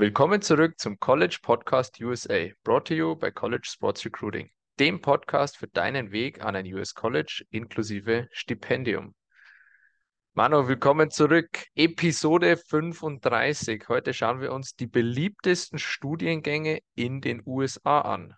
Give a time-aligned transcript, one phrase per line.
[0.00, 5.56] Willkommen zurück zum College Podcast USA, brought to you by College Sports Recruiting, dem Podcast
[5.56, 9.16] für deinen Weg an ein US College inklusive Stipendium.
[10.34, 11.64] Manu, willkommen zurück.
[11.74, 13.88] Episode 35.
[13.88, 18.34] Heute schauen wir uns die beliebtesten Studiengänge in den USA an.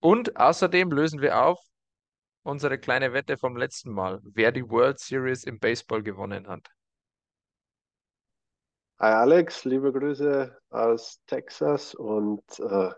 [0.00, 1.60] Und außerdem lösen wir auf
[2.42, 6.68] unsere kleine Wette vom letzten Mal, wer die World Series im Baseball gewonnen hat.
[9.00, 12.90] Hi Alex, liebe Grüße aus Texas und äh,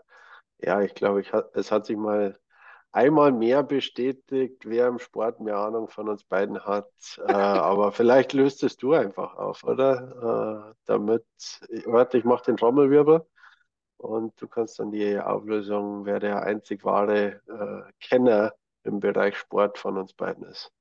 [0.63, 2.39] ja, ich glaube, ich, es hat sich mal
[2.91, 6.89] einmal mehr bestätigt, wer im Sport mehr Ahnung von uns beiden hat.
[7.19, 10.71] Äh, aber vielleicht löst es du einfach auf, oder?
[10.71, 11.23] Äh, damit,
[11.85, 13.23] warte, ich mache den Trommelwirbel
[13.97, 19.77] und du kannst dann die Auflösung, wer der einzig wahre äh, Kenner im Bereich Sport
[19.77, 20.71] von uns beiden ist.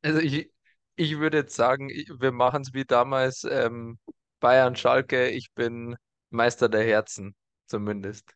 [0.00, 0.50] Also ich,
[1.00, 3.98] ich würde jetzt sagen, wir machen es wie damals ähm,
[4.38, 5.30] Bayern Schalke.
[5.30, 5.96] Ich bin
[6.28, 7.34] Meister der Herzen,
[7.66, 8.34] zumindest.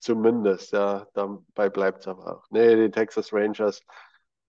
[0.00, 2.44] Zumindest, ja, dabei bleibt es aber auch.
[2.50, 3.80] Nee, die Texas Rangers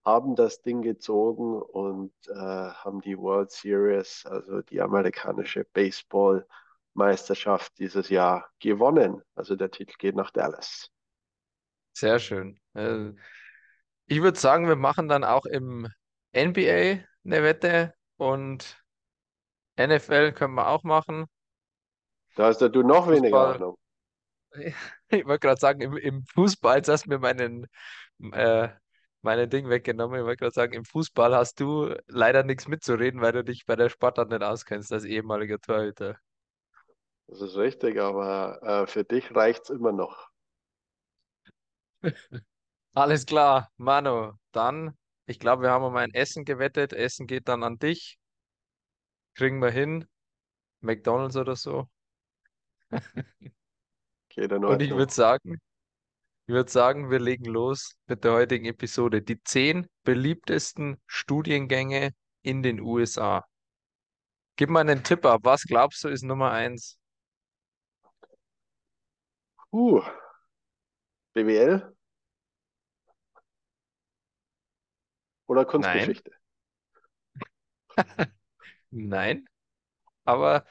[0.04, 8.10] haben das Ding gezogen und äh, haben die World Series, also die amerikanische Baseball-Meisterschaft dieses
[8.10, 9.22] Jahr gewonnen.
[9.36, 10.90] Also der Titel geht nach Dallas.
[11.94, 12.60] Sehr schön.
[12.74, 13.12] Äh,
[14.08, 15.88] ich würde sagen, wir machen dann auch im
[16.34, 18.82] NBA eine Wette und
[19.78, 21.26] NFL können wir auch machen.
[22.36, 23.78] Da hast du noch weniger Ahnung.
[25.12, 27.66] Ich wollte gerade sagen, im, im Fußball, jetzt hast du mir meinen,
[28.32, 28.70] äh,
[29.22, 30.20] meine Ding weggenommen.
[30.20, 33.76] Ich wollte gerade sagen, im Fußball hast du leider nichts mitzureden, weil du dich bei
[33.76, 36.18] der Sportart nicht auskennst als ehemaliger Torhüter.
[37.28, 40.30] Das ist richtig, aber äh, für dich reicht es immer noch.
[42.94, 44.34] Alles klar, Manu.
[44.52, 44.98] Dann,
[45.30, 46.92] ich glaube, wir haben um ein Essen gewettet.
[46.92, 48.18] Essen geht dann an dich.
[49.36, 50.08] Kriegen wir hin.
[50.82, 51.88] McDonald's oder so.
[54.30, 55.60] Geht in Und ich würde sagen,
[56.48, 59.22] ich würde sagen, wir legen los mit der heutigen Episode.
[59.22, 62.12] Die zehn beliebtesten Studiengänge
[62.42, 63.46] in den USA.
[64.56, 65.42] Gib mal einen Tipp ab.
[65.44, 66.98] Was glaubst du ist Nummer eins?
[69.72, 70.02] Uh,
[71.36, 71.96] BWL
[75.50, 76.32] oder Nein, Kunstgeschichte?
[78.92, 79.46] nein.
[80.26, 80.66] Aber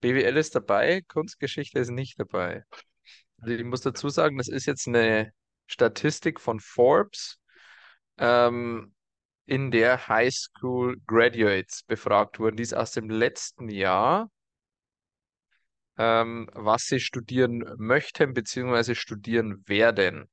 [0.00, 2.64] BWL ist dabei, Kunstgeschichte ist nicht dabei.
[3.40, 5.32] Also ich muss dazu sagen, das ist jetzt eine
[5.66, 7.40] Statistik von Forbes,
[8.18, 8.94] ähm,
[9.46, 12.56] in der High School Graduates befragt wurden.
[12.56, 14.30] Die ist aus dem letzten Jahr,
[15.98, 18.94] ähm, was sie studieren möchten bzw.
[18.94, 20.28] studieren werden.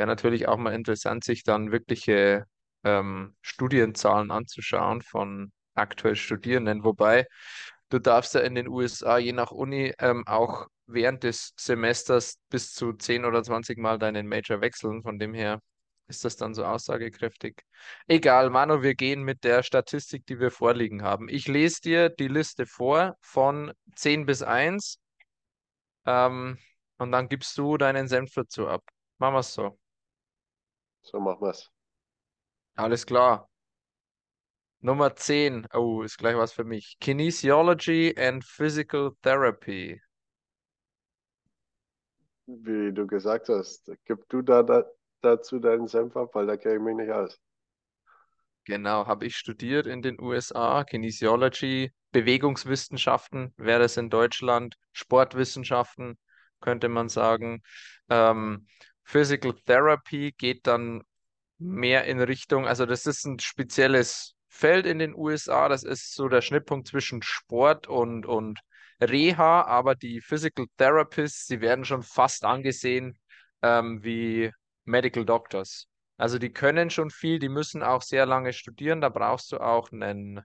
[0.00, 2.46] Wäre natürlich auch mal interessant, sich dann wirkliche
[2.84, 6.84] ähm, Studienzahlen anzuschauen von aktuell Studierenden.
[6.84, 7.26] Wobei
[7.90, 12.72] du darfst ja in den USA je nach Uni ähm, auch während des Semesters bis
[12.72, 15.02] zu 10 oder 20 Mal deinen Major wechseln.
[15.02, 15.60] Von dem her
[16.08, 17.60] ist das dann so aussagekräftig.
[18.06, 21.28] Egal, Manu, wir gehen mit der Statistik, die wir vorliegen haben.
[21.28, 24.98] Ich lese dir die Liste vor von 10 bis 1
[26.06, 26.56] ähm,
[26.96, 28.82] und dann gibst du deinen Senf dazu ab.
[29.18, 29.79] Machen wir es so.
[31.02, 31.70] So machen wir es.
[32.76, 33.48] Alles klar.
[34.80, 35.66] Nummer 10.
[35.74, 36.96] Oh, ist gleich was für mich.
[37.00, 40.00] Kinesiology and Physical Therapy.
[42.46, 44.84] Wie du gesagt hast, gib du da, da
[45.20, 47.38] dazu deinen Senf ab, weil da kenne ich mich nicht aus.
[48.64, 50.84] Genau, habe ich studiert in den USA.
[50.84, 56.18] Kinesiology, Bewegungswissenschaften wäre es in Deutschland, Sportwissenschaften
[56.60, 57.62] könnte man sagen.
[58.08, 58.66] Ähm,
[59.10, 61.02] Physical Therapy geht dann
[61.58, 65.68] mehr in Richtung, also das ist ein spezielles Feld in den USA.
[65.68, 68.60] Das ist so der Schnittpunkt zwischen Sport und, und
[69.00, 73.18] Reha, aber die Physical Therapists, sie werden schon fast angesehen
[73.62, 74.52] ähm, wie
[74.84, 75.88] Medical Doctors.
[76.16, 79.00] Also die können schon viel, die müssen auch sehr lange studieren.
[79.00, 80.40] Da brauchst du auch einen,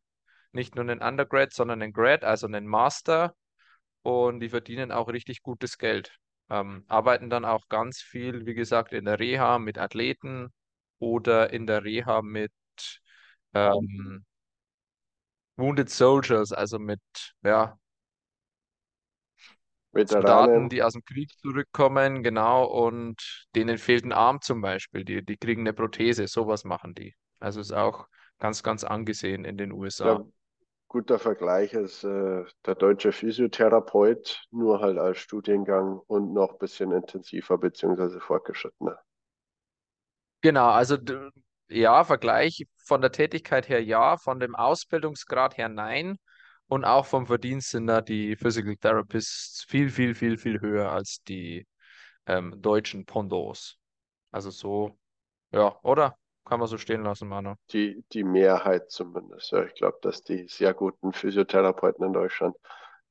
[0.54, 3.36] nicht nur einen Undergrad, sondern einen Grad, also einen Master.
[4.02, 6.18] Und die verdienen auch richtig gutes Geld.
[6.50, 10.54] Ähm, arbeiten dann auch ganz viel, wie gesagt, in der Reha mit Athleten
[11.00, 12.52] oder in der Reha mit
[13.54, 14.26] ähm,
[15.58, 17.02] Wounded Soldiers, also mit
[17.44, 17.78] ja,
[20.08, 25.04] Soldaten, die aus dem Krieg zurückkommen, genau, und denen fehlt ein Arm zum Beispiel.
[25.04, 27.16] Die, die kriegen eine Prothese, sowas machen die.
[27.40, 28.08] Also ist auch
[28.40, 30.04] ganz, ganz angesehen in den USA.
[30.04, 30.32] glaube,
[30.96, 36.94] guter Vergleich ist äh, der deutsche Physiotherapeut, nur halt als Studiengang und noch ein bisschen
[36.94, 38.98] intensiver beziehungsweise fortgeschrittener.
[40.40, 40.98] Genau, also
[41.68, 46.18] ja, Vergleich von der Tätigkeit her ja, von dem Ausbildungsgrad her nein.
[46.68, 51.22] Und auch vom Verdienst sind da die Physical Therapists viel, viel, viel, viel höher als
[51.28, 51.68] die
[52.26, 53.78] ähm, deutschen Pendants.
[54.32, 54.98] Also so,
[55.52, 56.18] ja, oder?
[56.46, 57.56] Kann man so stehen lassen, Manu.
[57.72, 59.52] Die, die Mehrheit zumindest.
[59.52, 62.56] Ja, ich glaube, dass die sehr guten Physiotherapeuten in Deutschland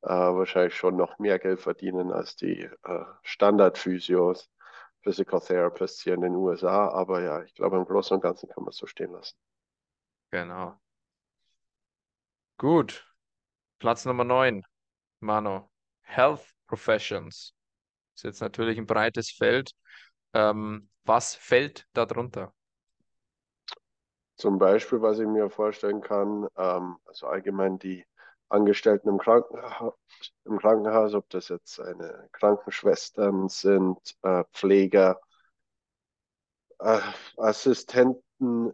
[0.03, 4.49] äh, wahrscheinlich schon noch mehr Geld verdienen als die äh, Standard-Physios,
[5.03, 6.89] Physical Therapists hier in den USA.
[6.91, 9.37] Aber ja, ich glaube, im Großen und Ganzen kann man es so stehen lassen.
[10.31, 10.79] Genau.
[12.57, 13.05] Gut.
[13.79, 14.63] Platz Nummer 9,
[15.21, 15.69] Manu.
[16.03, 17.53] Health Professions.
[18.15, 19.73] Ist jetzt natürlich ein breites Feld.
[20.35, 22.55] Ähm, was fällt da drunter?
[24.37, 28.05] Zum Beispiel, was ich mir vorstellen kann, ähm, also allgemein die
[28.49, 29.95] Angestellten im Krankenhaus,
[30.45, 35.21] im Krankenhaus, ob das jetzt eine Krankenschwestern sind, äh, Pfleger,
[36.81, 37.01] äh,
[37.37, 38.21] Assistenten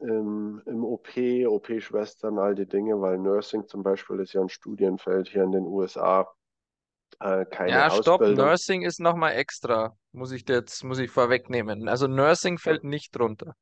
[0.01, 1.09] im, im OP,
[1.47, 5.67] OP-Schwestern, all die Dinge, weil Nursing zum Beispiel ist ja ein Studienfeld hier in den
[5.67, 6.27] USA.
[7.21, 8.37] Äh, keine Ja, stopp, Ausbildung.
[8.47, 9.97] Nursing ist nochmal extra.
[10.13, 11.89] Muss ich jetzt, muss ich vorwegnehmen.
[11.89, 13.55] Also Nursing fällt nicht drunter.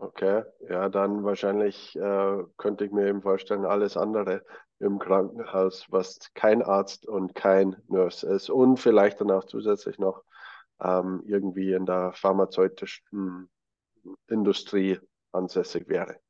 [0.00, 4.44] Okay, ja, dann wahrscheinlich äh, könnte ich mir eben vorstellen, alles andere
[4.78, 10.22] im Krankenhaus, was kein Arzt und kein Nurse ist und vielleicht dann auch zusätzlich noch
[10.80, 13.50] ähm, irgendwie in der pharmazeutischen
[14.28, 15.00] Industrie
[15.32, 16.20] ansässig wäre.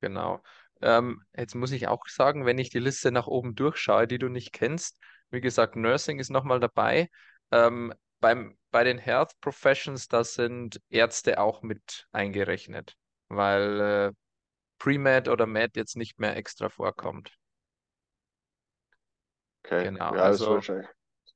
[0.00, 0.40] Genau.
[0.82, 4.28] Ähm, jetzt muss ich auch sagen, wenn ich die Liste nach oben durchschaue, die du
[4.28, 5.00] nicht kennst,
[5.30, 7.10] wie gesagt, Nursing ist nochmal dabei.
[7.50, 12.96] Ähm, beim, bei den Health Professions, da sind Ärzte auch mit eingerechnet,
[13.28, 14.12] weil äh,
[14.78, 17.32] Pre-Med oder Med jetzt nicht mehr extra vorkommt.
[19.64, 20.86] Okay, Genau, ja, also wahrscheinlich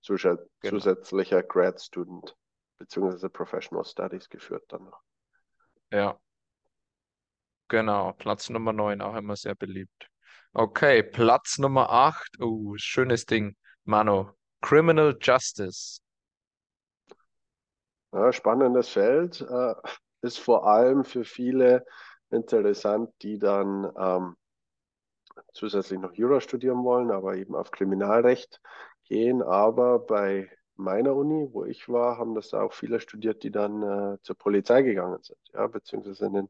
[0.06, 0.79] genau.
[0.79, 2.37] zusätzlicher Grad Student
[2.79, 5.00] beziehungsweise Professional Studies geführt dann noch.
[5.93, 6.19] Ja,
[7.69, 8.12] genau.
[8.12, 10.09] Platz Nummer 9 auch immer sehr beliebt.
[10.53, 12.41] Okay, Platz Nummer 8.
[12.41, 13.56] Oh, schönes Ding.
[13.85, 16.00] Mano, Criminal Justice.
[18.12, 19.75] Ja, spannendes Feld, äh,
[20.23, 21.85] ist vor allem für viele
[22.31, 24.37] interessant, die dann ähm,
[25.53, 28.61] zusätzlich noch Jura studieren wollen, aber eben auf Kriminalrecht
[29.05, 29.43] gehen.
[29.43, 34.19] Aber bei meiner Uni, wo ich war, haben das auch viele studiert, die dann äh,
[34.23, 36.49] zur Polizei gegangen sind, ja, beziehungsweise in den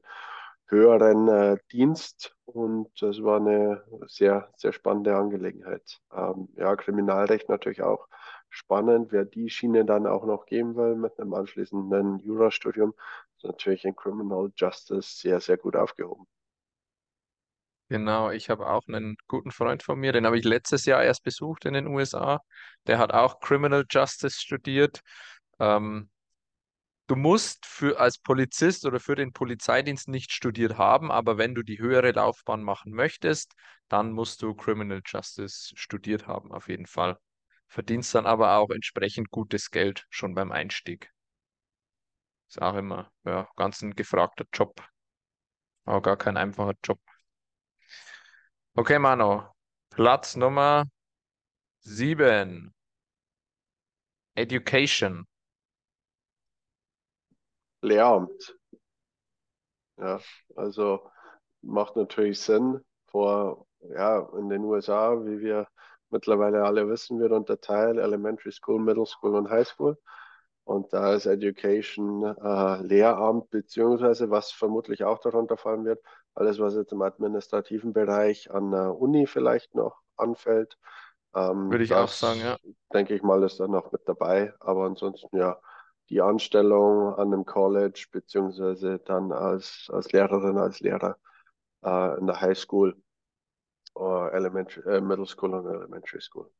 [0.71, 2.35] höheren äh, Dienst.
[2.45, 6.01] Und das war eine sehr, sehr spannende Angelegenheit.
[6.13, 8.09] Ähm, ja, Kriminalrecht natürlich auch
[8.49, 9.13] spannend.
[9.13, 12.95] Wer die Schiene dann auch noch gehen will mit einem anschließenden Jurastudium,
[13.37, 16.27] ist natürlich in Criminal Justice sehr, sehr gut aufgehoben.
[17.89, 21.25] Genau, ich habe auch einen guten Freund von mir, den habe ich letztes Jahr erst
[21.25, 22.41] besucht in den USA.
[22.87, 25.01] Der hat auch Criminal Justice studiert.
[25.59, 26.09] Ähm,
[27.11, 31.63] du musst für als Polizist oder für den Polizeidienst nicht studiert haben, aber wenn du
[31.65, 33.55] die höhere Laufbahn machen möchtest,
[33.89, 37.19] dann musst du Criminal Justice studiert haben, auf jeden Fall.
[37.67, 41.11] Verdienst dann aber auch entsprechend gutes Geld schon beim Einstieg.
[42.49, 44.81] Ist auch immer, ja, ganz ein gefragter Job,
[45.85, 47.01] aber gar kein einfacher Job.
[48.77, 49.55] Okay, Mano,
[49.91, 50.85] Platz Nummer
[51.81, 52.75] sieben.
[54.37, 55.27] Education.
[57.83, 58.57] Lehramt,
[59.97, 60.21] ja,
[60.57, 61.01] also
[61.63, 62.81] macht natürlich Sinn.
[63.09, 65.67] Vor, ja, in den USA, wie wir
[66.11, 69.99] mittlerweile alle wissen, wird unterteilt Elementary School, Middle School und High School.
[70.65, 76.01] Und da ist Education äh, Lehramt, beziehungsweise was vermutlich auch darunter fallen wird,
[76.35, 80.79] alles, was jetzt im administrativen Bereich an der Uni vielleicht noch anfällt,
[81.35, 82.57] ähm, Würde ich auch sagen, ja.
[82.93, 84.53] denke ich mal, ist dann noch mit dabei.
[84.61, 85.61] Aber ansonsten ja,
[86.11, 91.17] die Anstellung an einem College, beziehungsweise dann als, als Lehrerin, als Lehrer
[91.85, 93.01] äh, in der High School,
[93.97, 96.51] äh, äh, Middle School und Elementary School.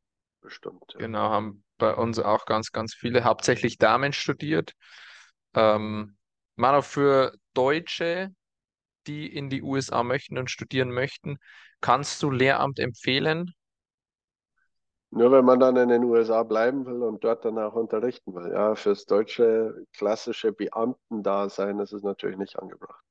[0.41, 1.01] Bestimmt, ja.
[1.01, 4.73] Genau, haben bei uns auch ganz, ganz viele, hauptsächlich Damen studiert.
[5.55, 6.17] Ähm,
[6.57, 8.31] Mano, für Deutsche,
[9.07, 11.39] die in die USA möchten und studieren möchten,
[11.81, 13.53] kannst du Lehramt empfehlen?
[15.13, 18.53] Nur wenn man dann in den USA bleiben will und dort dann auch unterrichten will.
[18.53, 23.03] Ja, fürs deutsche klassische Beamtendasein ist es natürlich nicht angebracht.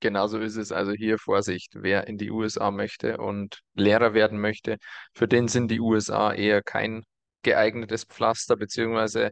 [0.00, 4.78] Genauso ist es also hier Vorsicht, wer in die USA möchte und Lehrer werden möchte,
[5.14, 7.04] für den sind die USA eher kein
[7.42, 9.30] geeignetes Pflaster, beziehungsweise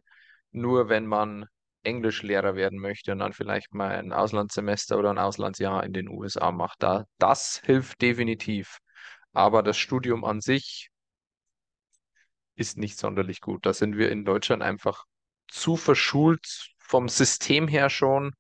[0.53, 1.47] nur wenn man
[1.83, 6.53] Englischlehrer werden möchte und dann vielleicht mal ein Auslandssemester oder ein Auslandsjahr in den USA
[6.53, 6.83] macht.
[6.83, 8.79] Da, das hilft definitiv.
[9.33, 10.91] Aber das Studium an sich
[12.55, 13.67] ist nicht sonderlich gut.
[13.67, 15.05] Da sind wir in Deutschland einfach
[15.49, 18.33] zu verschult vom System her schon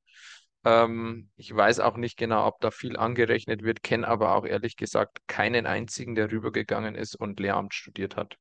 [0.64, 4.76] Ähm, ich weiß auch nicht genau, ob da viel angerechnet wird, kenne aber auch ehrlich
[4.76, 8.38] gesagt keinen einzigen, der rübergegangen ist und Lehramt studiert hat.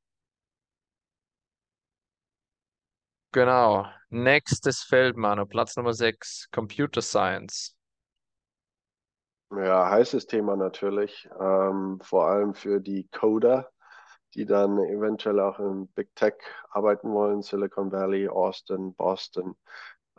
[3.31, 3.87] Genau.
[4.09, 5.45] Nächstes Feld, Manu.
[5.47, 7.75] Platz Nummer 6, Computer Science.
[9.51, 13.71] Ja, heißes Thema natürlich, ähm, vor allem für die Coder,
[14.35, 16.35] die dann eventuell auch in Big Tech
[16.69, 19.55] arbeiten wollen, Silicon Valley, Austin, Boston.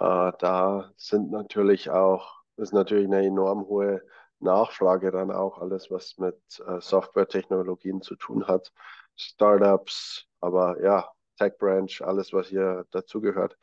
[0.00, 4.02] Äh, da sind natürlich auch, ist natürlich eine enorm hohe
[4.40, 8.72] Nachfrage dann auch alles, was mit äh, Softwaretechnologien zu tun hat.
[9.16, 11.08] Startups, aber ja,
[11.38, 13.56] Tech Branch, alles, was hier dazugehört.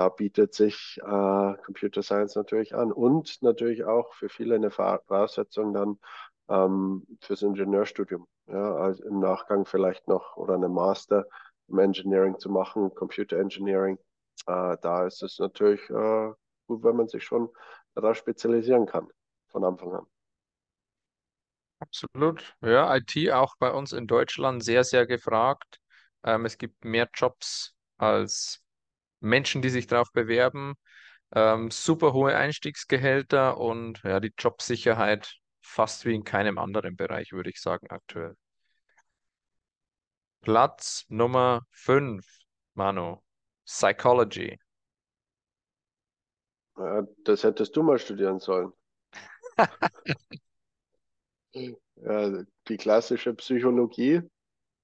[0.00, 5.74] Da bietet sich äh, Computer Science natürlich an und natürlich auch für viele eine Voraussetzung
[5.74, 5.98] dann
[6.48, 8.26] ähm, fürs Ingenieurstudium.
[8.46, 11.26] Ja, also im Nachgang vielleicht noch oder eine Master
[11.68, 13.98] im Engineering zu machen, Computer Engineering.
[14.46, 16.32] Äh, da ist es natürlich äh,
[16.66, 17.50] gut, wenn man sich schon
[17.94, 19.06] darauf spezialisieren kann
[19.48, 20.06] von Anfang an.
[21.78, 22.56] Absolut.
[22.62, 25.78] Ja, IT auch bei uns in Deutschland sehr, sehr gefragt.
[26.24, 28.62] Ähm, es gibt mehr Jobs als
[29.20, 30.74] Menschen, die sich darauf bewerben.
[31.34, 37.50] Ähm, super hohe Einstiegsgehälter und ja, die Jobsicherheit fast wie in keinem anderen Bereich, würde
[37.50, 38.36] ich sagen, aktuell.
[40.42, 42.26] Platz Nummer 5,
[42.74, 43.22] Manu.
[43.64, 44.58] Psychology.
[46.76, 48.72] Ja, das hättest du mal studieren sollen.
[51.96, 54.22] Ja, die klassische Psychologie,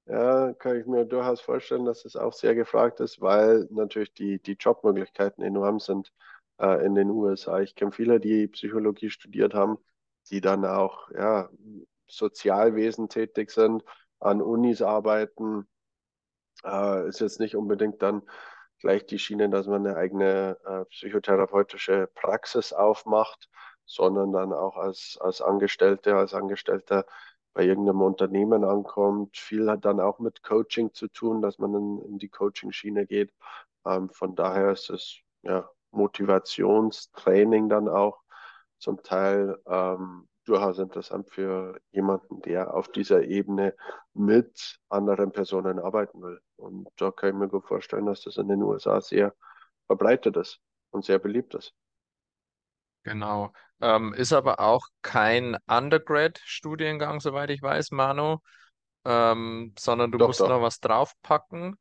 [0.06, 4.40] ja, kann ich mir durchaus vorstellen, dass es auch sehr gefragt ist, weil natürlich die,
[4.40, 6.12] die Jobmöglichkeiten enorm sind
[6.60, 7.60] äh, in den USA.
[7.60, 9.78] Ich kenne viele, die Psychologie studiert haben,
[10.30, 11.50] die dann auch ja,
[12.06, 13.84] Sozialwesen tätig sind,
[14.20, 15.66] an Unis arbeiten.
[16.64, 18.22] Äh, ist jetzt nicht unbedingt dann
[18.80, 23.48] gleich die Schiene, dass man eine eigene äh, psychotherapeutische Praxis aufmacht,
[23.86, 27.06] sondern dann auch als, als Angestellte, als Angestellter
[27.56, 29.38] bei irgendeinem Unternehmen ankommt.
[29.38, 33.32] Viel hat dann auch mit Coaching zu tun, dass man in, in die Coaching-Schiene geht.
[33.86, 38.20] Ähm, von daher ist es ja, Motivationstraining dann auch
[38.78, 43.74] zum Teil ähm, durchaus interessant für jemanden, der auf dieser Ebene
[44.12, 46.38] mit anderen Personen arbeiten will.
[46.56, 49.34] Und da kann ich mir gut vorstellen, dass das in den USA sehr
[49.86, 50.60] verbreitet ist
[50.90, 51.72] und sehr beliebt ist.
[53.06, 53.52] Genau.
[53.80, 58.38] Ähm, ist aber auch kein Undergrad-Studiengang, soweit ich weiß, Manu,
[59.04, 60.62] ähm, sondern du Doch, musst noch doch.
[60.62, 61.76] was draufpacken.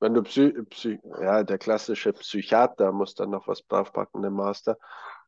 [0.00, 4.78] Wenn du Psy Psy ja, der klassische Psychiater muss dann noch was draufpacken im Master,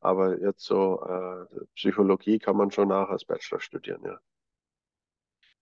[0.00, 4.18] aber jetzt so äh, Psychologie kann man schon auch als Bachelor studieren, ja.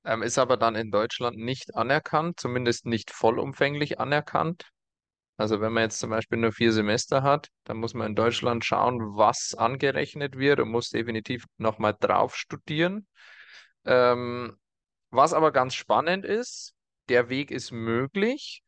[0.04, 4.70] Ähm, ist aber dann in Deutschland nicht anerkannt, zumindest nicht vollumfänglich anerkannt.
[5.36, 8.64] Also wenn man jetzt zum Beispiel nur vier Semester hat, dann muss man in Deutschland
[8.64, 13.06] schauen, was angerechnet wird und muss definitiv nochmal drauf studieren.
[13.84, 14.56] Ähm,
[15.10, 16.74] was aber ganz spannend ist,
[17.08, 18.62] der Weg ist möglich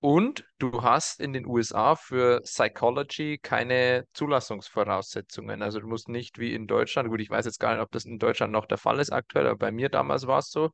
[0.00, 5.62] und du hast in den USA für Psychology keine Zulassungsvoraussetzungen.
[5.62, 8.04] Also du musst nicht wie in Deutschland, gut, ich weiß jetzt gar nicht, ob das
[8.04, 10.70] in Deutschland noch der Fall ist aktuell, aber bei mir damals war es so,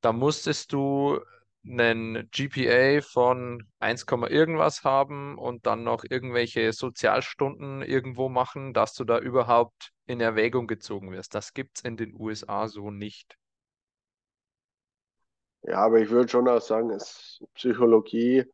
[0.00, 1.20] da musstest du
[1.66, 9.04] einen GPA von 1, irgendwas haben und dann noch irgendwelche Sozialstunden irgendwo machen, dass du
[9.04, 11.34] da überhaupt in Erwägung gezogen wirst.
[11.34, 13.36] Das gibt es in den USA so nicht.
[15.62, 18.44] Ja, aber ich würde schon auch sagen, ist Psychologie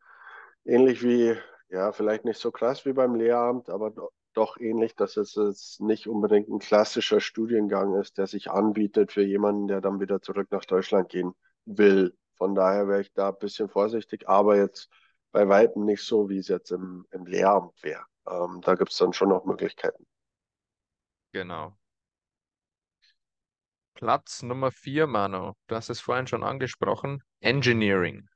[0.65, 1.37] ähnlich wie,
[1.69, 5.81] ja, vielleicht nicht so krass wie beim Lehramt, aber do doch ähnlich, dass es jetzt
[5.81, 10.49] nicht unbedingt ein klassischer Studiengang ist, der sich anbietet für jemanden, der dann wieder zurück
[10.53, 12.15] nach Deutschland gehen will.
[12.41, 14.89] Von daher wäre ich da ein bisschen vorsichtig, aber jetzt
[15.31, 18.03] bei Weitem nicht so, wie es jetzt im, im Lehramt wäre.
[18.27, 20.07] Ähm, da gibt es dann schon noch Möglichkeiten.
[21.33, 21.77] Genau.
[23.93, 25.53] Platz Nummer 4, Manu.
[25.67, 27.23] Du hast es vorhin schon angesprochen.
[27.41, 28.27] Engineering.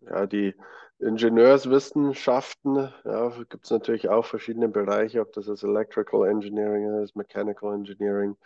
[0.00, 0.56] Ja, die
[0.98, 7.72] Ingenieurswissenschaften, ja, gibt es natürlich auch verschiedene Bereiche, ob das jetzt Electrical Engineering ist, Mechanical
[7.72, 8.36] Engineering.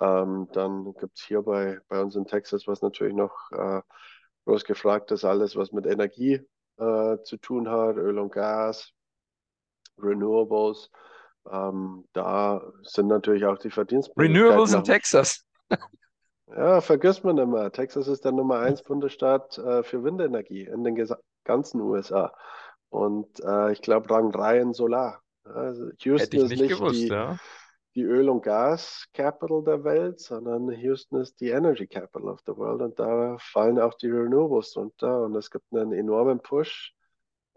[0.00, 3.82] Ähm, dann gibt es hier bei, bei uns in Texas, was natürlich noch äh,
[4.46, 6.40] groß gefragt ist, alles, was mit Energie
[6.78, 8.92] äh, zu tun hat, Öl und Gas,
[9.98, 10.90] Renewables.
[11.50, 15.44] Ähm, da sind natürlich auch die Verdienstmöglichkeiten Renewables in Texas.
[16.46, 17.70] ja, vergisst man immer.
[17.72, 21.08] Texas ist der Nummer eins Bundesstaat äh, für Windenergie in den
[21.44, 22.32] ganzen USA.
[22.90, 25.20] Und äh, ich glaube Rang 3 in Solar.
[25.44, 27.36] Also Hätte Houston ich ist nicht nicht gewusst, die, ja.
[27.94, 32.82] Die Öl- und Gas-Capital der Welt, sondern Houston ist die Energy Capital of the World.
[32.82, 35.24] Und da fallen auch die Renewables drunter.
[35.24, 36.94] Und es gibt einen enormen Push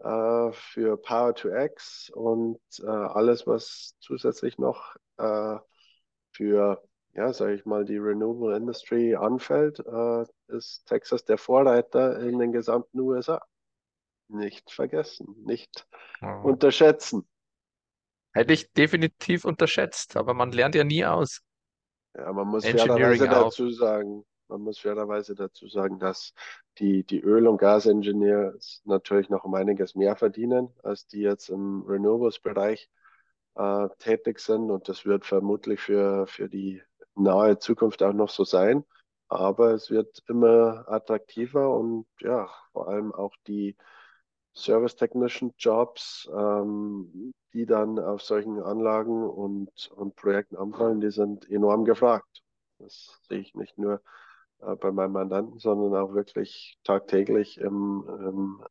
[0.00, 5.56] äh, für Power to X und äh, alles, was zusätzlich noch äh,
[6.32, 6.82] für,
[7.14, 12.52] ja, sage ich mal, die Renewable Industry anfällt, äh, ist Texas der Vorreiter in den
[12.52, 13.42] gesamten USA.
[14.28, 15.86] Nicht vergessen, nicht
[16.22, 16.26] Oh.
[16.42, 17.26] unterschätzen.
[18.36, 21.40] Hätte ich definitiv unterschätzt, aber man lernt ja nie aus.
[22.14, 26.34] Ja, man muss fairerweise dazu sagen, man muss fairerweise dazu sagen, dass
[26.78, 31.82] die, die Öl- und Gasengineers natürlich noch um einiges mehr verdienen, als die jetzt im
[31.86, 32.90] Renewables-Bereich
[33.54, 34.70] äh, tätig sind.
[34.70, 36.82] Und das wird vermutlich für, für die
[37.14, 38.84] nahe Zukunft auch noch so sein.
[39.28, 43.76] Aber es wird immer attraktiver und ja, vor allem auch die
[44.56, 51.48] Service Technician Jobs, ähm, die dann auf solchen Anlagen und, und Projekten anfallen, die sind
[51.50, 52.42] enorm gefragt.
[52.78, 54.02] Das sehe ich nicht nur
[54.60, 58.64] äh, bei meinen Mandanten, sondern auch wirklich tagtäglich im, im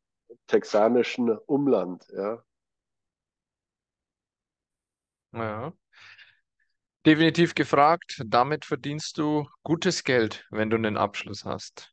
[0.48, 2.06] texanischen Umland.
[2.12, 2.42] Ja.
[5.32, 5.72] Ja.
[7.04, 8.22] Definitiv gefragt.
[8.26, 11.92] Damit verdienst du gutes Geld, wenn du einen Abschluss hast.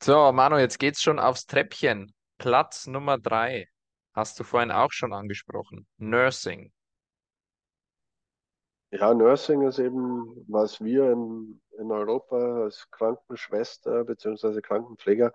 [0.00, 2.12] So, Manu, jetzt geht's schon aufs Treppchen.
[2.42, 3.68] Platz Nummer drei.
[4.14, 5.86] Hast du vorhin auch schon angesprochen.
[5.98, 6.72] Nursing.
[8.90, 14.60] Ja, Nursing ist eben, was wir in, in Europa als Krankenschwester bzw.
[14.60, 15.32] Krankenpfleger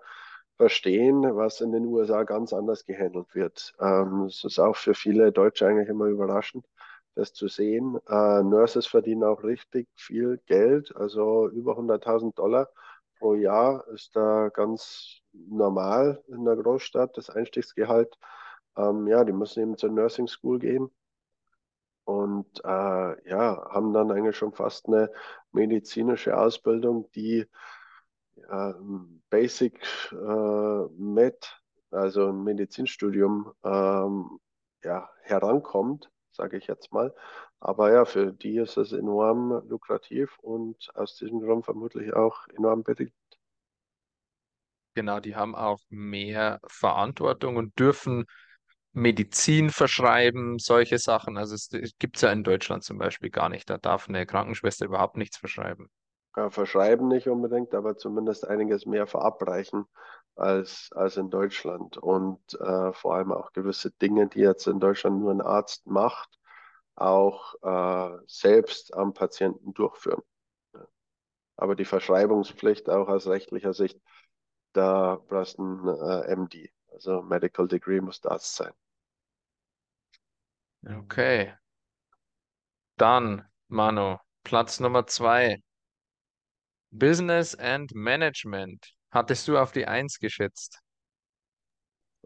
[0.58, 3.72] verstehen, was in den USA ganz anders gehandelt wird.
[3.80, 6.66] Ähm, es ist auch für viele Deutsche eigentlich immer überraschend,
[7.14, 7.98] das zu sehen.
[8.06, 12.68] Äh, Nurses verdienen auch richtig viel Geld, also über 100.000 Dollar
[13.18, 18.16] pro Jahr ist da ganz normal in der Großstadt, das Einstiegsgehalt.
[18.76, 20.90] Ähm, ja, die müssen eben zur Nursing School gehen
[22.04, 25.10] und äh, ja, haben dann eigentlich schon fast eine
[25.52, 27.46] medizinische Ausbildung, die
[28.48, 28.72] äh,
[29.30, 29.78] Basic
[30.12, 31.60] äh, Med,
[31.90, 34.38] also ein Medizinstudium, ähm,
[34.82, 37.14] ja, herankommt, sage ich jetzt mal.
[37.60, 42.82] Aber ja, für die ist es enorm lukrativ und aus diesem Grund vermutlich auch enorm
[42.82, 43.14] beliebt.
[44.94, 48.26] Genau, die haben auch mehr Verantwortung und dürfen
[48.92, 51.36] Medizin verschreiben, solche Sachen.
[51.38, 53.70] Also es, es gibt's ja in Deutschland zum Beispiel gar nicht.
[53.70, 55.88] Da darf eine Krankenschwester überhaupt nichts verschreiben.
[56.36, 59.86] Ja, verschreiben nicht unbedingt, aber zumindest einiges mehr verabreichen
[60.36, 61.96] als, als in Deutschland.
[61.98, 66.37] Und äh, vor allem auch gewisse Dinge, die jetzt in Deutschland nur ein Arzt macht,
[67.00, 70.22] auch äh, selbst am Patienten durchführen.
[71.56, 74.00] Aber die Verschreibungspflicht auch aus rechtlicher Sicht,
[74.72, 78.72] da brauchst du ein äh, MD, also Medical Degree muss das sein.
[80.86, 81.52] Okay,
[82.96, 85.62] dann, Manu, Platz Nummer zwei.
[86.90, 88.94] Business and Management.
[89.10, 90.80] Hattest du auf die Eins geschätzt?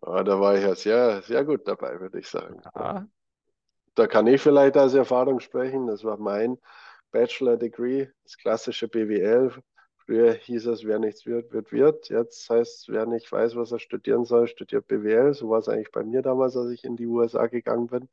[0.00, 2.60] Aber da war ich ja sehr, sehr gut dabei, würde ich sagen.
[2.74, 3.06] Ja,
[3.94, 5.86] Da kann ich vielleicht aus Erfahrung sprechen.
[5.86, 6.58] Das war mein
[7.10, 9.52] Bachelor Degree, das klassische BWL.
[9.98, 12.08] Früher hieß es, wer nichts wird, wird, wird.
[12.08, 15.34] Jetzt heißt es, wer nicht weiß, was er studieren soll, studiert BWL.
[15.34, 18.08] So war es eigentlich bei mir damals, als ich in die USA gegangen bin.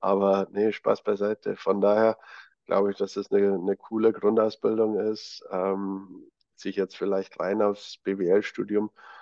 [0.00, 1.56] Aber nee, Spaß beiseite.
[1.56, 2.18] Von daher
[2.66, 7.98] glaube ich, dass es eine, eine coole Grundausbildung ist, ähm, sich jetzt vielleicht rein aufs
[7.98, 9.17] BWL-Studium äh,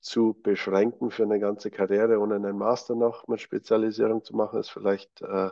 [0.00, 4.70] zu beschränken für eine ganze Karriere ohne einen Master noch mit Spezialisierung zu machen, ist
[4.70, 5.50] vielleicht äh,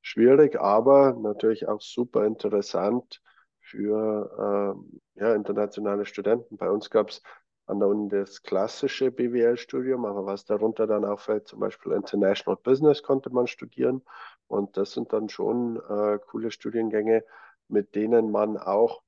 [0.00, 3.20] schwierig, aber natürlich auch super interessant
[3.60, 4.76] für
[5.16, 6.56] äh, ja, internationale Studenten.
[6.56, 7.22] Bei uns gab es
[7.66, 12.58] an der Uni das klassische BWL-Studium, aber was darunter dann auch fällt, zum Beispiel International
[12.60, 14.02] Business konnte man studieren.
[14.48, 17.24] Und das sind dann schon äh, coole Studiengänge,
[17.68, 19.02] mit denen man auch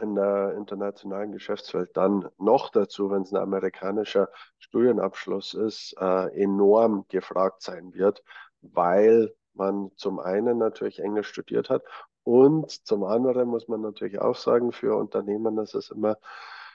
[0.00, 7.04] in der internationalen Geschäftswelt dann noch dazu, wenn es ein amerikanischer Studienabschluss ist, äh, enorm
[7.08, 8.22] gefragt sein wird,
[8.60, 11.82] weil man zum einen natürlich Englisch studiert hat
[12.28, 16.18] und zum anderen muss man natürlich auch sagen, für Unternehmen ist es immer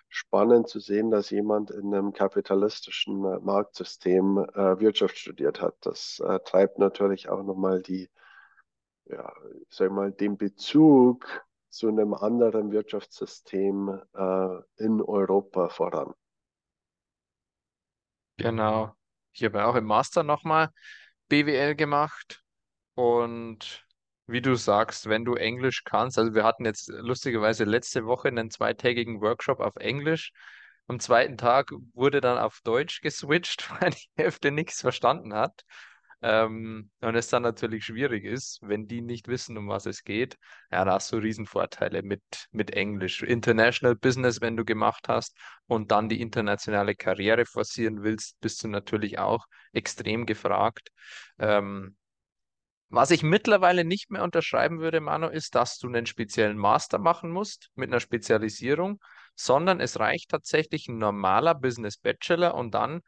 [0.09, 5.75] spannend zu sehen, dass jemand in einem kapitalistischen äh, Marktsystem äh, Wirtschaft studiert hat.
[5.81, 8.09] Das äh, treibt natürlich auch nochmal die,
[9.05, 9.31] ja,
[9.69, 11.25] sag mal, den Bezug
[11.73, 16.13] zu einem anderen Wirtschaftssystem äh, in Europa voran.
[18.37, 18.93] genau.
[19.33, 20.69] Ich habe auch im Master nochmal
[21.29, 22.43] BWL gemacht
[22.95, 23.85] und
[24.27, 28.51] wie du sagst, wenn du Englisch kannst, also wir hatten jetzt lustigerweise letzte Woche einen
[28.51, 30.31] zweitägigen Workshop auf Englisch.
[30.87, 35.63] Am zweiten Tag wurde dann auf Deutsch geswitcht, weil die Hälfte nichts verstanden hat.
[36.23, 40.37] Ähm, und es dann natürlich schwierig ist, wenn die nicht wissen, um was es geht.
[40.71, 43.21] Ja, da hast du Riesenvorteile mit, mit Englisch.
[43.23, 48.69] International Business, wenn du gemacht hast und dann die internationale Karriere forcieren willst, bist du
[48.69, 50.91] natürlich auch extrem gefragt.
[51.39, 51.97] Ähm,
[52.87, 57.31] was ich mittlerweile nicht mehr unterschreiben würde, Manu, ist, dass du einen speziellen Master machen
[57.31, 59.01] musst mit einer Spezialisierung,
[59.35, 63.01] sondern es reicht tatsächlich ein normaler Business Bachelor und dann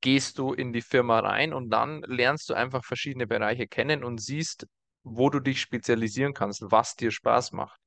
[0.00, 4.18] gehst du in die Firma rein und dann lernst du einfach verschiedene Bereiche kennen und
[4.20, 4.66] siehst,
[5.02, 7.80] wo du dich spezialisieren kannst, was dir Spaß macht.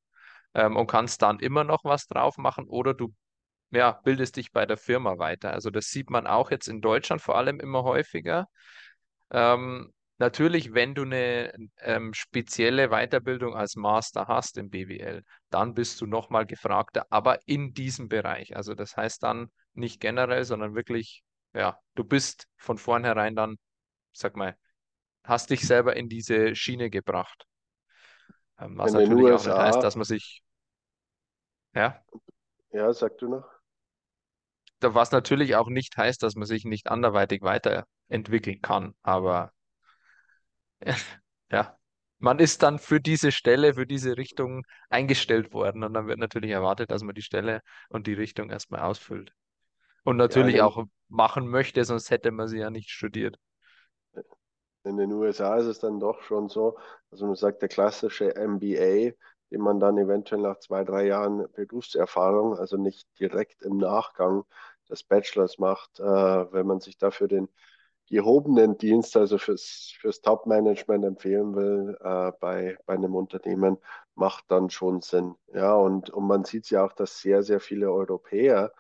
[0.54, 3.14] Ähm, und kannst dann immer noch was drauf machen oder du
[3.72, 5.52] ja, bildest dich bei der Firma weiter.
[5.54, 8.48] Also das sieht man auch jetzt in Deutschland vor allem immer häufiger.
[9.32, 16.02] Ähm, natürlich, wenn du eine ähm, spezielle Weiterbildung als Master hast im BWL, dann bist
[16.02, 18.56] du nochmal gefragter, aber in diesem Bereich.
[18.56, 23.58] Also das heißt dann nicht generell, sondern wirklich, ja, du bist von vornherein dann,
[24.14, 24.58] sag mal,
[25.26, 27.46] hast dich selber in diese Schiene gebracht.
[28.60, 30.44] Ähm, was In natürlich auch nicht heißt, dass man sich,
[31.74, 32.04] ja,
[32.72, 33.46] ja, sag du noch?
[34.82, 38.94] was natürlich auch nicht heißt, dass man sich nicht anderweitig weiterentwickeln kann.
[39.04, 39.52] Aber
[41.52, 41.78] ja,
[42.20, 46.52] man ist dann für diese Stelle, für diese Richtung eingestellt worden und dann wird natürlich
[46.52, 49.34] erwartet, dass man die Stelle und die Richtung erstmal ausfüllt.
[50.04, 53.40] Und Ja, natürlich den, auch machen möchte, sonst hätte man sie ja nicht studiert.
[54.84, 56.78] in den USA ist es dann doch schon so,
[57.12, 59.12] also man sagt, der klassische MBA,
[59.52, 64.44] den man dann eventuell nach zwei, drei Jahren Berufserfahrung, also nicht direkt im Nachgang
[64.90, 67.50] des Bachelors macht, äh, wenn man sich dafür den
[68.10, 73.78] gehobenen Dienst, also fürs, fürs Top-Management empfehlen will, äh, bei, bei einem Unternehmen,
[74.16, 75.36] macht dann schon Sinn.
[75.54, 78.74] Ja, und, und man sieht ja auch, dass sehr, sehr viele Europäer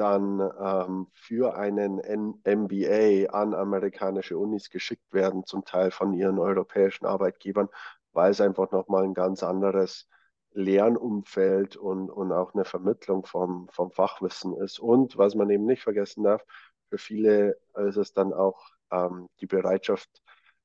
[0.00, 1.96] dann ähm, für einen
[2.44, 7.68] MBA an amerikanische Unis geschickt werden, zum Teil von ihren europäischen Arbeitgebern,
[8.12, 10.08] weil es einfach nochmal ein ganz anderes
[10.52, 14.80] Lernumfeld und, und auch eine Vermittlung vom, vom Fachwissen ist.
[14.80, 16.42] Und was man eben nicht vergessen darf,
[16.88, 20.22] für viele ist es dann auch ähm, die Bereitschaft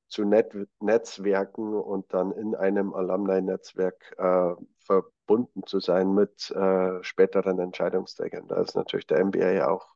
[0.07, 7.59] zu Net Netzwerken und dann in einem Alumni-Netzwerk äh, verbunden zu sein mit äh, späteren
[7.59, 8.47] Entscheidungsträgern.
[8.47, 9.87] Da ist natürlich der MBA auch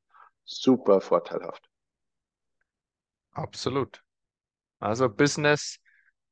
[0.43, 1.69] super vorteilhaft.
[3.31, 4.01] Absolut.
[4.79, 5.79] Also Business,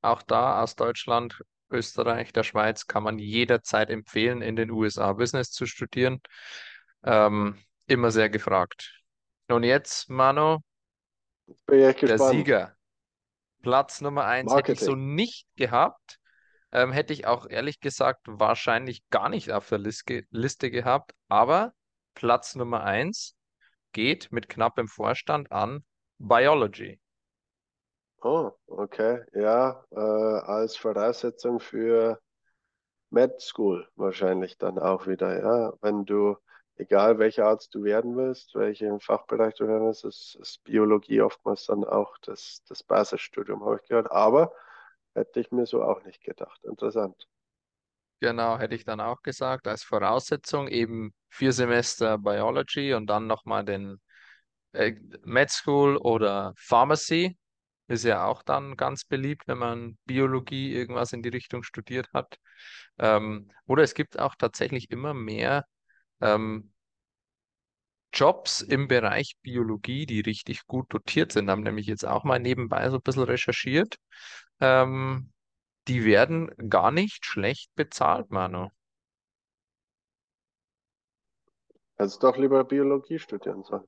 [0.01, 5.51] auch da aus Deutschland, Österreich, der Schweiz, kann man jederzeit empfehlen, in den USA Business
[5.51, 6.21] zu studieren.
[7.03, 9.01] Ähm, immer sehr gefragt.
[9.49, 10.61] Und jetzt, Mano,
[11.67, 12.31] der.
[12.31, 12.76] Sieger.
[13.67, 16.19] Platz Nummer eins hätte ich so nicht gehabt.
[16.71, 21.11] Ähm, hätte ich auch ehrlich gesagt wahrscheinlich gar nicht auf der Liste, Liste gehabt.
[21.27, 21.73] Aber
[22.13, 23.35] Platz Nummer eins
[23.91, 25.83] geht mit knappem Vorstand an
[26.17, 26.97] Biology.
[28.21, 29.25] Oh, okay.
[29.33, 32.21] Ja, äh, als Voraussetzung für
[33.09, 35.41] Med School wahrscheinlich dann auch wieder.
[35.41, 36.37] Ja, wenn du,
[36.77, 41.65] egal welcher Arzt du werden willst, welchen Fachbereich du werden willst, ist, ist Biologie oftmals
[41.65, 44.11] dann auch das, das Basisstudium, habe ich gehört.
[44.11, 44.53] Aber
[45.13, 46.63] hätte ich mir so auch nicht gedacht.
[46.63, 47.27] Interessant.
[48.19, 53.63] Genau, hätte ich dann auch gesagt, als Voraussetzung eben vier Semester Biology und dann nochmal
[53.63, 54.01] den
[54.73, 57.37] äh, Med School oder Pharmacy.
[57.89, 62.37] Ist ja auch dann ganz beliebt, wenn man Biologie irgendwas in die Richtung studiert hat.
[62.97, 65.65] Ähm, oder es gibt auch tatsächlich immer mehr
[66.21, 66.71] ähm,
[68.13, 71.49] Jobs im Bereich Biologie, die richtig gut dotiert sind.
[71.49, 73.97] Haben nämlich jetzt auch mal nebenbei so ein bisschen recherchiert.
[74.59, 75.31] Ähm,
[75.87, 78.69] die werden gar nicht schlecht bezahlt, Manu.
[81.97, 83.85] Also doch lieber Biologie studieren sollen.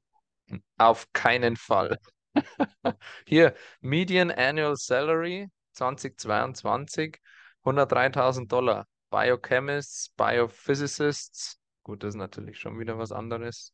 [0.77, 1.97] Auf keinen Fall.
[3.27, 7.17] Hier, Median Annual Salary 2022,
[7.63, 8.85] 103.000 Dollar.
[9.11, 11.58] Biochemists, Biophysicists,
[11.89, 13.73] gut, das ist natürlich schon wieder was anderes.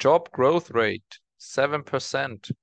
[0.00, 2.54] Job Growth Rate 7%.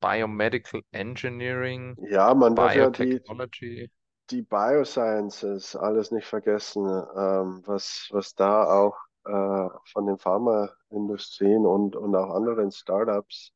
[0.00, 3.90] Biomedical Engineering, Ja, man darf ja die, Biotechnology.
[4.30, 11.96] die Biosciences alles nicht vergessen, ähm, was, was da auch äh, von den Pharmaindustrien und,
[11.96, 13.52] und auch anderen Startups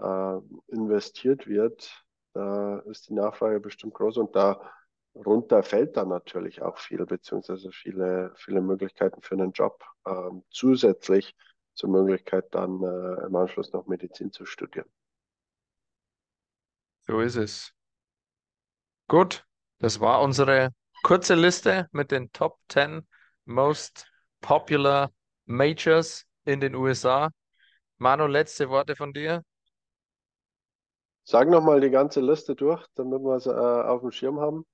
[0.00, 0.36] äh,
[0.68, 2.04] investiert wird.
[2.34, 4.36] Da ist die Nachfrage bestimmt groß und
[5.18, 11.34] darunter fällt dann natürlich auch viel, beziehungsweise viele, viele Möglichkeiten für einen Job, ähm, zusätzlich
[11.74, 14.88] zur Möglichkeit dann äh, im Anschluss noch Medizin zu studieren.
[17.06, 17.72] So ist es.
[19.08, 19.46] Gut,
[19.78, 20.70] das war unsere
[21.02, 23.06] kurze Liste mit den Top 10
[23.44, 24.06] Most
[24.40, 25.10] Popular
[25.46, 27.30] Majors in den USA.
[27.96, 29.42] Manu, letzte Worte von dir?
[31.24, 34.64] Sag nochmal die ganze Liste durch, damit wir es äh, auf dem Schirm haben.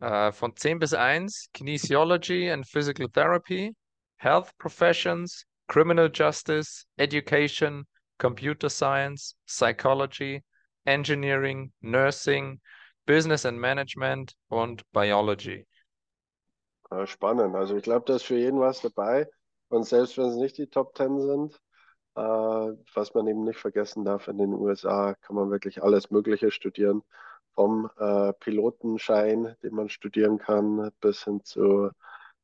[0.00, 3.74] Äh, von 10 bis 1, Kinesiology and Physical Therapy,
[4.16, 7.86] Health Professions, Criminal Justice, Education,
[8.18, 10.42] Computer Science, Psychology,
[10.86, 12.60] Engineering, Nursing,
[13.06, 15.66] Business and Management und Biology.
[16.90, 17.54] Äh, spannend.
[17.54, 19.26] Also ich glaube, da ist für jeden was dabei.
[19.68, 21.60] Und selbst wenn es nicht die Top 10 sind,
[22.14, 22.20] äh,
[22.94, 27.02] was man eben nicht vergessen darf, in den USA kann man wirklich alles Mögliche studieren.
[27.58, 31.90] Vom äh, Pilotenschein, den man studieren kann, bis hin zu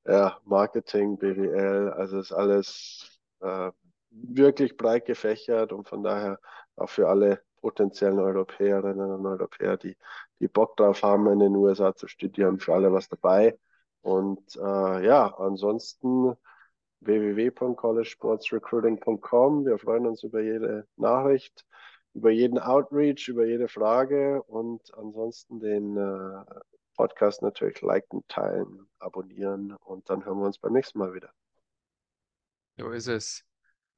[0.04, 1.92] ja, Marketing, BWL.
[1.96, 3.70] Also ist alles äh,
[4.10, 6.40] wirklich breit gefächert und von daher
[6.74, 9.96] auch für alle potenziellen Europäerinnen und Europäer, die,
[10.40, 13.56] die Bock drauf haben, in den USA zu studieren, für alle was dabei.
[14.02, 16.34] Und äh, ja, ansonsten
[17.02, 19.64] www.collegesportsrecruiting.com.
[19.64, 21.64] Wir freuen uns über jede Nachricht,
[22.14, 26.44] über jeden Outreach, über jede Frage und ansonsten den äh,
[26.96, 31.30] Podcast natürlich liken, teilen, abonnieren und dann hören wir uns beim nächsten Mal wieder.
[32.78, 33.44] So ist es.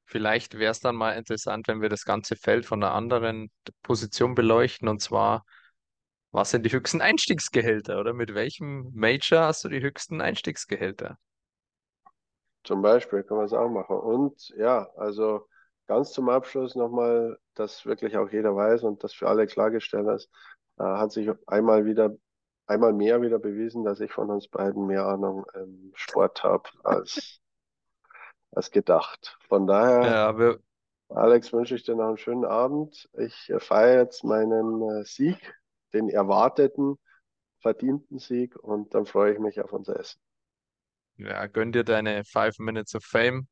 [0.07, 3.51] Vielleicht wäre es dann mal interessant, wenn wir das ganze Feld von einer anderen
[3.83, 5.45] Position beleuchten und zwar,
[6.31, 11.19] was sind die höchsten Einstiegsgehälter oder mit welchem Major hast du die höchsten Einstiegsgehälter?
[12.63, 13.97] Zum Beispiel kann man es auch machen.
[13.97, 15.49] Und ja, also
[15.87, 20.31] ganz zum Abschluss nochmal, dass wirklich auch jeder weiß und das für alle klargestellt ist,
[20.79, 22.17] äh, hat sich einmal wieder,
[22.67, 27.41] einmal mehr wieder bewiesen, dass ich von uns beiden mehr Ahnung im Sport habe als,
[28.53, 29.39] als gedacht.
[29.49, 30.61] Von daher, Ja, wir,
[31.09, 33.09] Alex, wünsche ich dir noch einen schönen Abend.
[33.19, 35.39] Ich äh, feiere jetzt meinen äh, Sieg,
[35.93, 36.99] den erwarteten,
[37.61, 40.21] verdienten Sieg und dann freue ich mich auf unser Essen.
[41.17, 43.49] ja, gönn dir deine Five Minutes of Fame,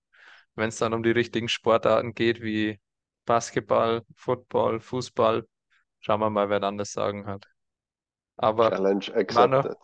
[0.54, 2.80] wenn es dann um die richtigen Sportarten geht, wie
[3.24, 5.46] Basketball, Football, Fußball.
[6.00, 7.46] Schauen wir mal, wer dann das Sagen hat.
[8.36, 9.76] Aber Challenge Manu, accepted.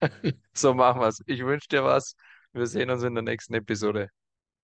[0.52, 1.22] so machen wir es.
[1.26, 2.14] Ich wünsche dir was.
[2.52, 4.10] Wir sehen uns in der nächsten Episode.